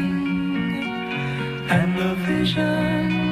[1.66, 3.32] And the vision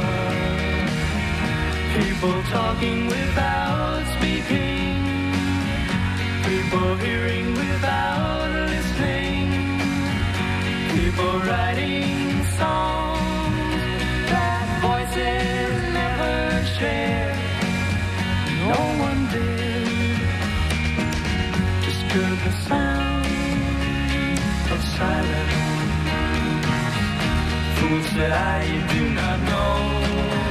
[1.93, 4.95] People talking without speaking.
[6.47, 9.51] People hearing without listening.
[10.95, 13.83] People writing songs
[14.31, 17.35] that voices never share.
[18.67, 20.17] No one did.
[21.83, 23.25] Just good the sound
[24.71, 25.57] of silence.
[27.77, 30.50] Fools say I do not know.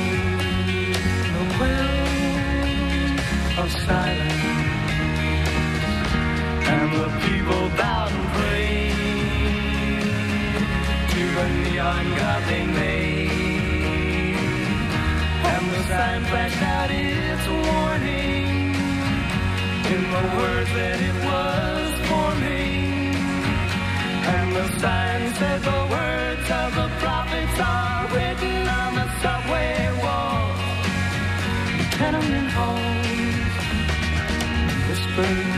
[11.81, 12.45] god
[12.75, 13.29] made.
[15.51, 18.75] And the sign flashed out its warning
[19.93, 23.15] in the words that it was forming.
[24.33, 30.61] And the sign said the words of the prophets are written on the subway walls,
[31.77, 33.55] the tenement halls,
[34.87, 35.49] whispered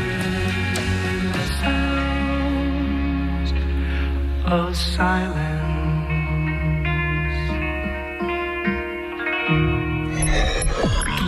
[1.37, 3.49] the sounds
[4.45, 5.62] of silence.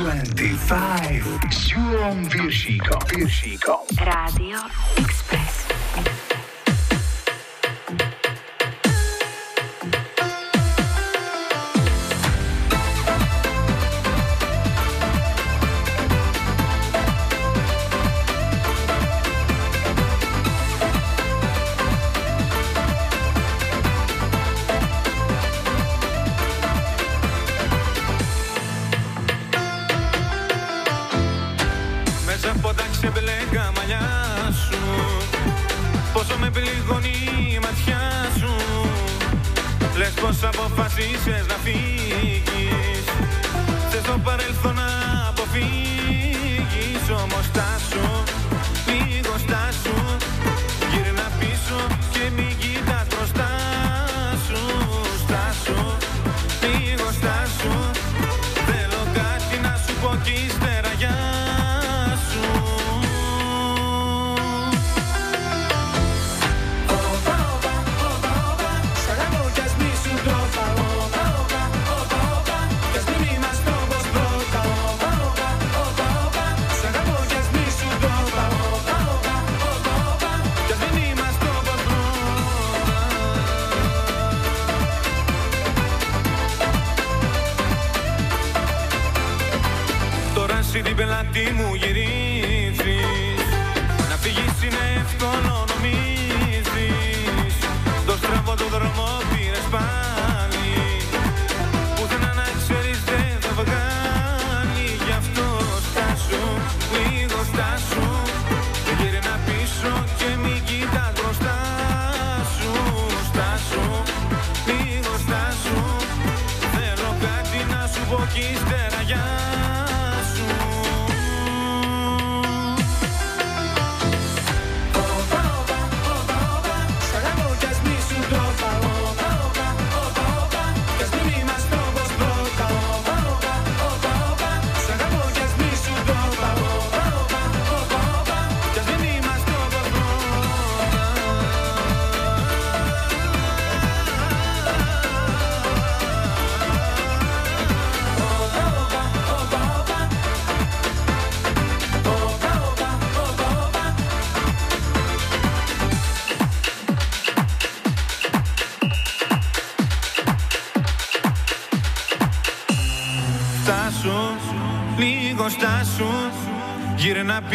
[0.06, 3.02] 25 s Julom Viršíkom.
[3.10, 3.82] Viršíkom.
[3.98, 4.62] Rádio
[5.02, 5.45] Express.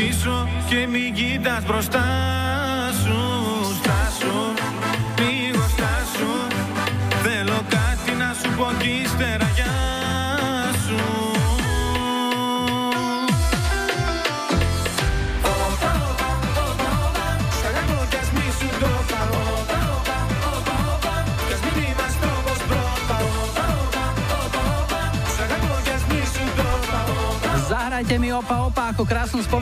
[0.00, 2.29] Πίσω και μην κοιτάς μπροστά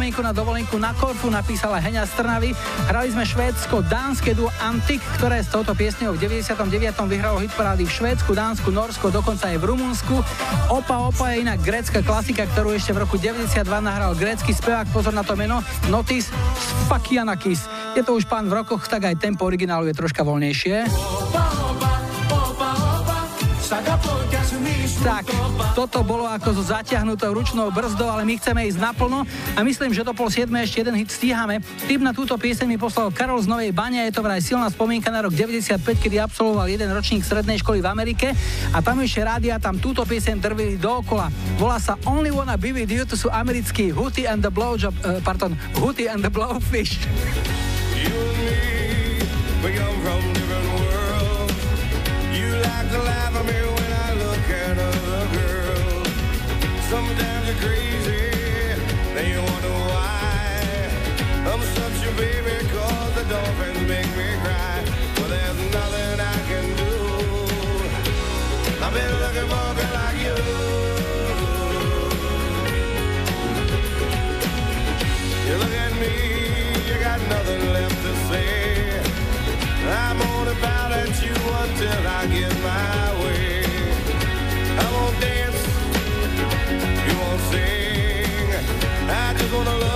[0.09, 2.56] spomienku na dovolenku na Korfu napísala Heňa z Trnavy.
[2.89, 6.56] Hrali sme Švédsko, dánske duo Antik, ktoré s touto piesňou v 99.
[7.12, 10.16] vyhralo hitparády v Švédsku, Dánsku, Norsku, dokonca aj v Rumunsku.
[10.72, 15.12] Opa opa je inak grécka klasika, ktorú ešte v roku 92 nahral grécky spevák, pozor
[15.12, 15.60] na to meno,
[15.93, 16.32] Notis
[16.89, 17.68] Sfakianakis.
[17.93, 20.89] Je to už pán v rokoch, tak aj tempo originálu je troška voľnejšie.
[24.98, 25.30] Tak,
[25.78, 29.22] toto bolo ako so zatiahnutou ručnou brzdou, ale my chceme ísť naplno
[29.54, 31.62] a myslím, že do pol 7 ešte jeden hit stíhame.
[31.86, 35.14] Tým na túto pieseň mi poslal Karol z Novej Bane, je to vraj silná spomienka
[35.14, 38.34] na rok 95, kedy absolvoval jeden ročník strednej školy v Amerike
[38.74, 41.30] a tam ešte rádia tam túto pieseň drvili dookola.
[41.62, 45.22] Volá sa Only Wanna Be With You, to sú americkí Hootie and the Blowjob, uh,
[45.22, 46.98] pardon, Hootie and the Blowfish.
[47.98, 48.77] You and
[89.50, 89.88] I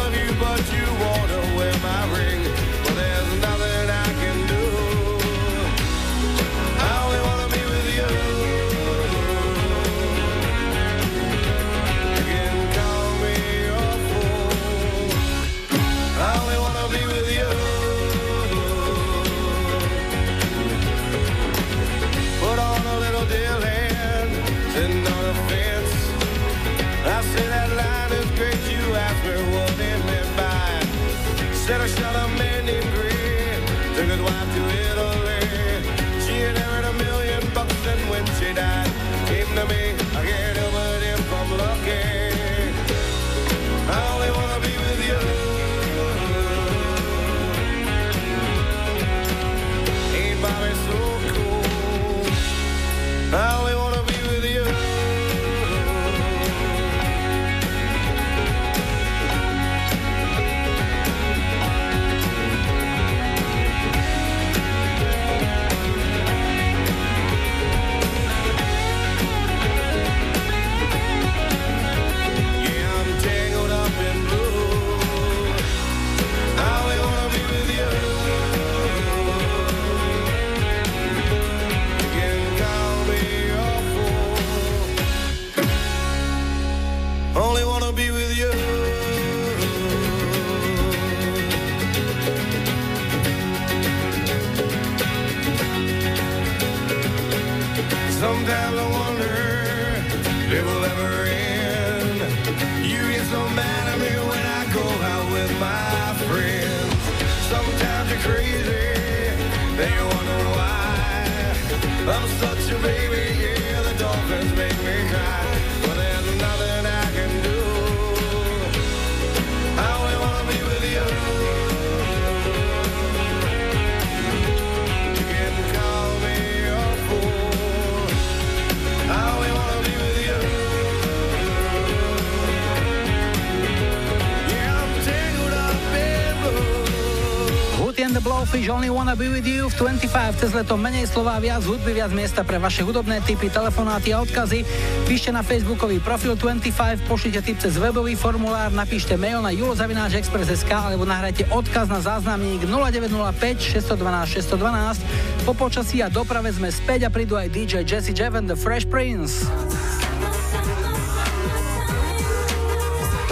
[138.52, 142.12] Blowfish Only Wanna Be With You v 25 cez leto menej slova, viac hudby, viac
[142.12, 144.60] miesta pre vaše hudobné typy, telefonáty a odkazy.
[145.08, 151.08] Píšte na facebookový profil 25, pošlite tip cez webový formulár, napíšte mail na julozavináčexpress.sk alebo
[151.08, 155.48] nahrajte odkaz na záznamník 0905 612 612.
[155.48, 159.48] Po počasí a doprave sme späť a prídu aj DJ Jesse and the Fresh Prince.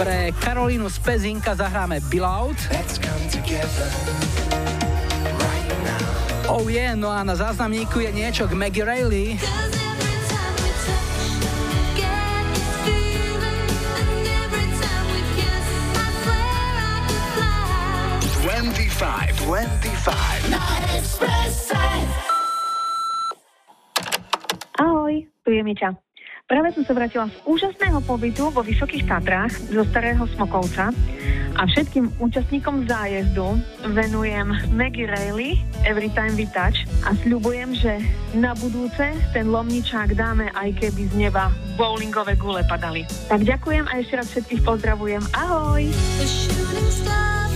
[0.01, 2.57] Pre Karolínu z Pezinka zahráme Bill Out.
[6.51, 9.39] Oh yeah, no a na záznamníku je niečo k Maggie Rayleigh.
[18.43, 20.43] Twenty-five, twenty-five.
[24.75, 25.95] Ahoj, tu je Miča.
[26.51, 30.91] Práve som sa vrátila z úžasného pobytu vo Vysokých Tatrách zo Starého Smokovca
[31.55, 33.55] a všetkým účastníkom zájezdu
[33.95, 38.03] venujem Maggie Rayleigh Every Time We Touch a sľubujem, že
[38.35, 43.07] na budúce ten lomničák dáme aj keby z neba bowlingové gule padali.
[43.31, 45.23] Tak ďakujem a ešte raz všetkých pozdravujem.
[45.31, 45.87] Ahoj!
[46.19, 47.50] Strange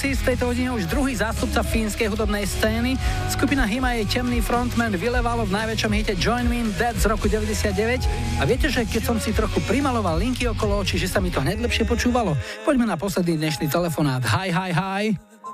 [0.00, 2.96] MC z tejto hodine už druhý zástupca fínskej hudobnej scény.
[3.28, 7.28] Skupina Hima jej temný frontman vylevalo v najväčšom hite Join Me in Dead z roku
[7.28, 8.08] 99.
[8.40, 11.44] A viete, že keď som si trochu primaloval linky okolo očí, že sa mi to
[11.44, 12.32] hneď lepšie počúvalo?
[12.64, 14.24] Poďme na posledný dnešný telefonát.
[14.24, 15.04] Hi, hi, hi.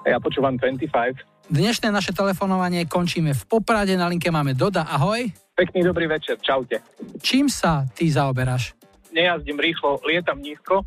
[0.07, 1.51] Ja počúvam 25.
[1.51, 3.99] Dnešné naše telefonovanie končíme v Poprade.
[3.99, 4.87] Na linke máme Doda.
[4.87, 5.27] Ahoj.
[5.59, 6.87] Pekný dobrý večer, čaute.
[7.19, 8.79] Čím sa ty zaoberáš?
[9.11, 10.87] Nejazdím rýchlo, lietam nízko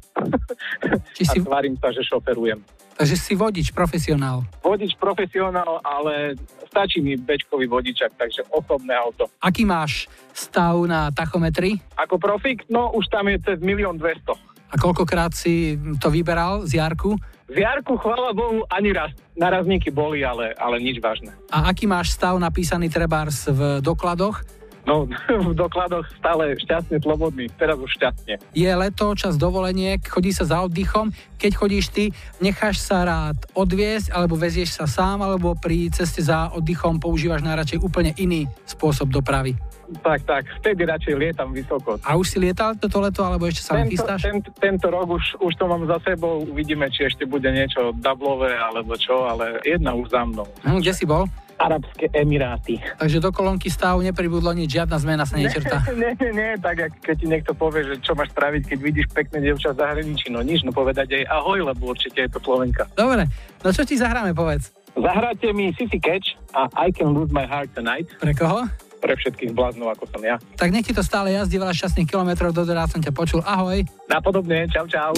[1.12, 2.79] Či a si- tvárim sa, že šoferujem.
[3.00, 4.44] Takže si vodič, profesionál.
[4.60, 6.36] Vodič profesionál, ale
[6.68, 9.32] stačí mi bečkový vodičak, takže osobné auto.
[9.40, 11.80] Aký máš stav na tachometri?
[11.96, 14.36] Ako profik, no už tam je cez milión dvesto.
[14.70, 17.16] A koľkokrát si to vyberal z Jarku?
[17.48, 19.16] V Jarku, chvála Bohu, ani raz.
[19.40, 21.32] Narazníky boli, ale, ale nič vážne.
[21.56, 24.44] A aký máš stav napísaný trebárs v dokladoch?
[24.90, 25.06] No,
[25.50, 28.42] v dokladoch stále šťastne slobodný, teraz už šťastne.
[28.58, 31.14] Je leto, čas dovoleniek, chodí sa za oddychom.
[31.38, 32.10] Keď chodíš ty,
[32.42, 37.86] necháš sa rád odviesť, alebo vezieš sa sám, alebo pri ceste za oddychom používaš najradšej
[37.86, 39.54] úplne iný spôsob dopravy.
[39.90, 41.98] Tak, tak, vtedy radšej lietam vysoko.
[42.06, 44.22] A už si lietal toto leto, alebo ešte sa Tento, chystáš?
[44.22, 48.54] tento, tento rok už, už to mám za sebou, uvidíme, či ešte bude niečo dublové
[48.54, 50.46] alebo čo, ale jedna už za mnou.
[50.62, 51.26] Hm, kde si bol?
[51.60, 52.80] Arabské Emiráty.
[52.96, 55.84] Takže do kolónky stavu nepribudlo nič, žiadna zmena sa nečrta.
[56.00, 59.08] Nie, nie, nie, tak jak keď ti niekto povie, že čo máš spraviť, keď vidíš
[59.12, 62.88] pekné dievča v zahraničí, no nič, no povedať jej ahoj, lebo určite je to Slovenka.
[62.96, 63.28] Dobre,
[63.60, 64.72] no čo ti zahráme, povedz.
[64.96, 68.08] Zahráte mi Sissy Catch a I Can Lose My Heart Tonight.
[68.18, 68.66] Pre koho?
[69.00, 70.40] Pre všetkých bláznov, ako som ja.
[70.56, 73.40] Tak nech ti to stále jazdí veľa šťastných kilometrov, do som ťa počul.
[73.44, 73.84] Ahoj.
[74.08, 75.12] Napodobne, čau, čau.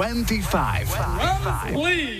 [0.00, 0.88] 25.
[0.88, 1.74] 25.
[1.74, 2.19] Please.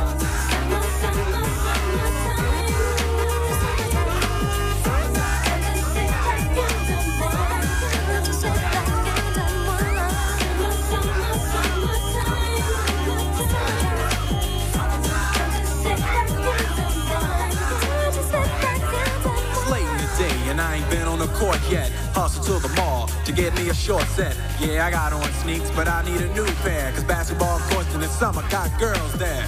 [23.41, 24.37] Get me a short set.
[24.59, 26.91] Yeah, I got on sneaks, but I need a new pair.
[26.91, 29.43] Cause basketball courts in the summer got girls there.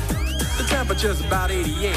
[0.57, 1.95] The temperature's about 88.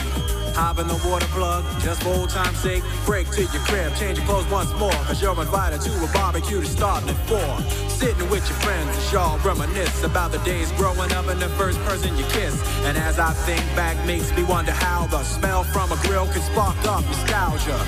[0.56, 2.82] Hop in the water plug, just for old time's sake.
[3.06, 4.92] Break to your crib, change your clothes once more.
[5.08, 7.85] Cause you're invited to a barbecue to starting at 4.
[7.96, 11.78] Sitting with your friends as y'all reminisce about the days growing up and the first
[11.80, 12.60] person you kiss.
[12.84, 16.42] And as I think back, makes me wonder how the smell from a grill can
[16.42, 17.80] spark up nostalgia.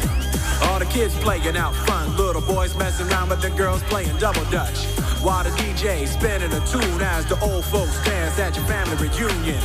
[0.62, 4.44] All the kids playing out front, little boys messing around with the girls playing double
[4.51, 4.86] dutch.
[5.20, 9.60] While the DJ spinning a tune as the old folks dance at your family reunion.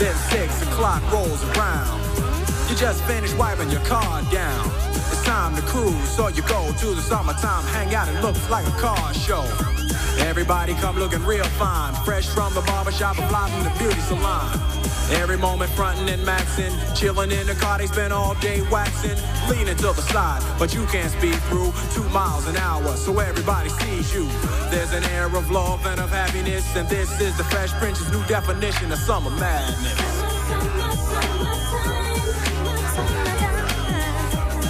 [0.00, 2.02] Then six o'clock rolls around.
[2.68, 4.95] You just finished wiping your car down.
[5.26, 8.08] Time to cruise, so you go to the summertime hangout.
[8.08, 9.42] It looks like a car show.
[10.18, 11.94] Everybody come looking real fine.
[12.04, 14.56] Fresh from the barbershop and fly from the beauty salon.
[15.10, 19.18] Every moment frontin' and maxin', chillin' in the car, they spend all day waxing,
[19.50, 23.68] leaning to the side, but you can't speed through two miles an hour, so everybody
[23.68, 24.28] sees you.
[24.70, 28.24] There's an air of love and of happiness, and this is the Fresh Prince's new
[28.26, 30.25] definition of summer madness.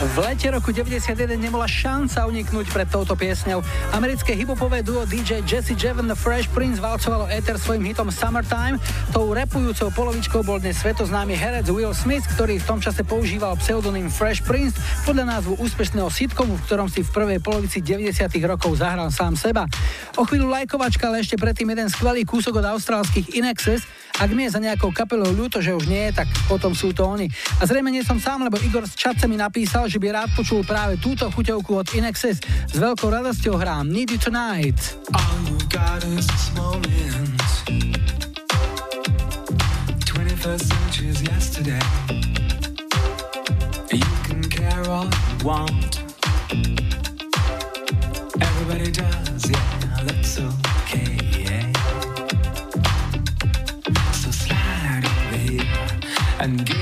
[0.07, 3.59] V lete roku 91 nebola šanca uniknúť pred touto piesňou.
[3.91, 8.79] Americké hipopové duo DJ Jesse The Fresh Prince valcovalo éter svojim hitom Summertime.
[9.11, 14.07] Tou repujúcou polovičkou bol dnes svetoznámy herec Will Smith, ktorý v tom čase používal pseudonym
[14.07, 19.11] Fresh Prince podľa názvu úspešného sitcomu, v ktorom si v prvej polovici 90 rokov zahral
[19.11, 19.67] sám seba.
[20.15, 23.83] O chvíľu lajkovačka, ale ešte predtým jeden skvelý kúsok od austrálskych Inexes.
[24.17, 27.05] Ak mi je za nejakou kapelou ľúto, že už nie je, tak potom sú to
[27.05, 27.29] oni.
[27.61, 30.65] A zrejme nie som sám, lebo Igor z Čace mi napísal, že by rád počul
[30.67, 32.41] práve túto chuťovku od Inexes.
[32.45, 34.99] S veľkou radosťou hrám Need You Tonight.
[35.17, 37.41] All you got is this moment.
[40.05, 41.85] 21st century's yesterday.
[43.93, 45.09] You can care all
[48.97, 51.17] does, yeah, that's okay,
[56.39, 56.76] and give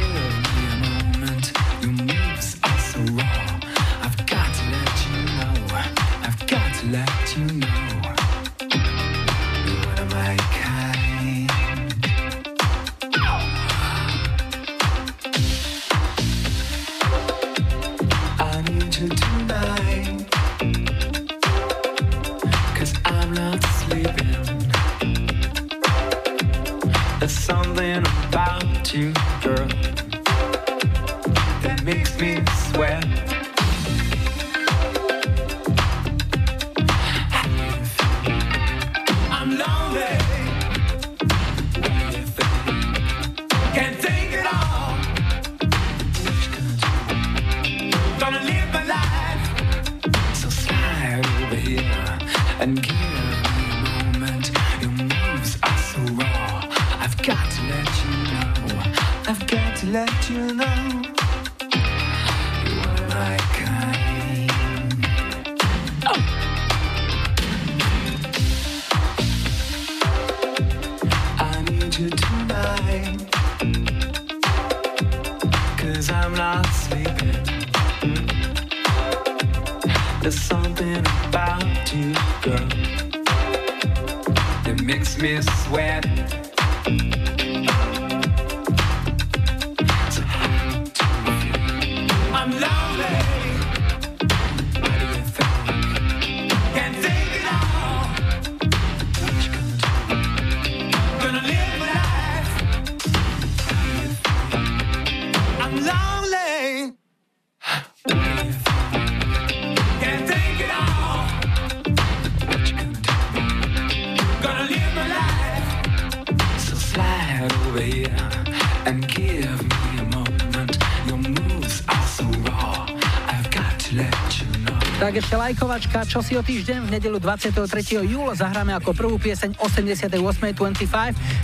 [125.75, 127.59] lajkovačka, čo si o týždeň v nedelu 23.
[128.07, 130.55] júla zahráme ako prvú pieseň 88.25.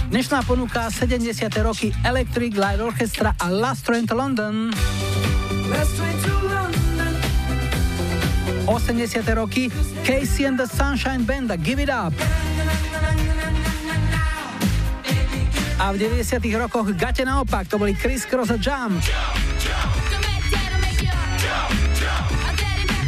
[0.06, 1.50] Dnešná ponuka 70.
[1.66, 4.70] roky Electric Light Orchestra a Last Train to London.
[5.66, 7.10] Let's train to London.
[8.70, 9.34] 80.
[9.34, 9.66] roky
[10.06, 12.14] Casey and the Sunshine Band a Give It Up.
[15.82, 16.38] A v 90.
[16.54, 19.02] rokoch Gate naopak, to boli Chris Cross a Jump.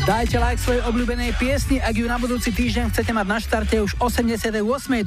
[0.03, 3.95] Dajte like svojej obľúbenej piesni, ak ju na budúci týždeň chcete mať na štarte už
[4.03, 5.07] 88.25.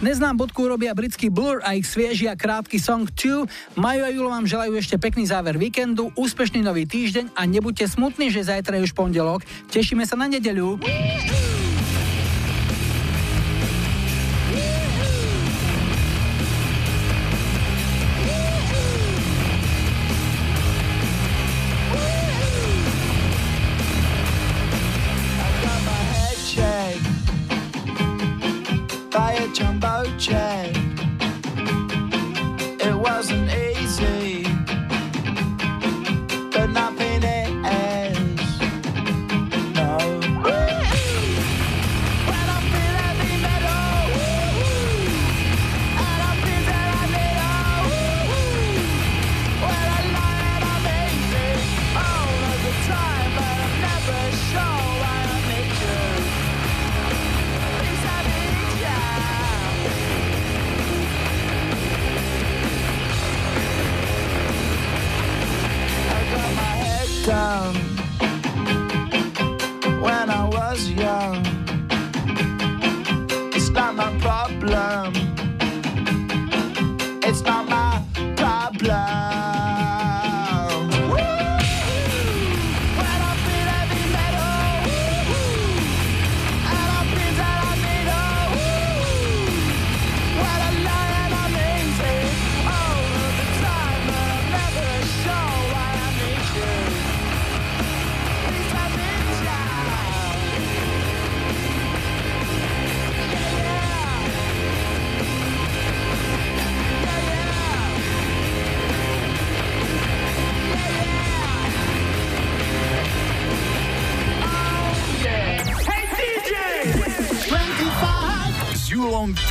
[0.00, 3.76] Dnes nám bodku robia britský Blur a ich svieži a krátky song 2.
[3.76, 8.32] Maju a Julo vám želajú ešte pekný záver víkendu, úspešný nový týždeň a nebuďte smutní,
[8.32, 9.44] že zajtra je už pondelok.
[9.68, 10.80] Tešíme sa na nedeľu.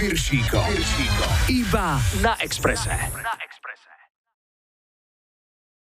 [0.02, 0.66] Piršíkom.
[1.46, 2.02] Iba.
[2.26, 3.11] Na Exprese.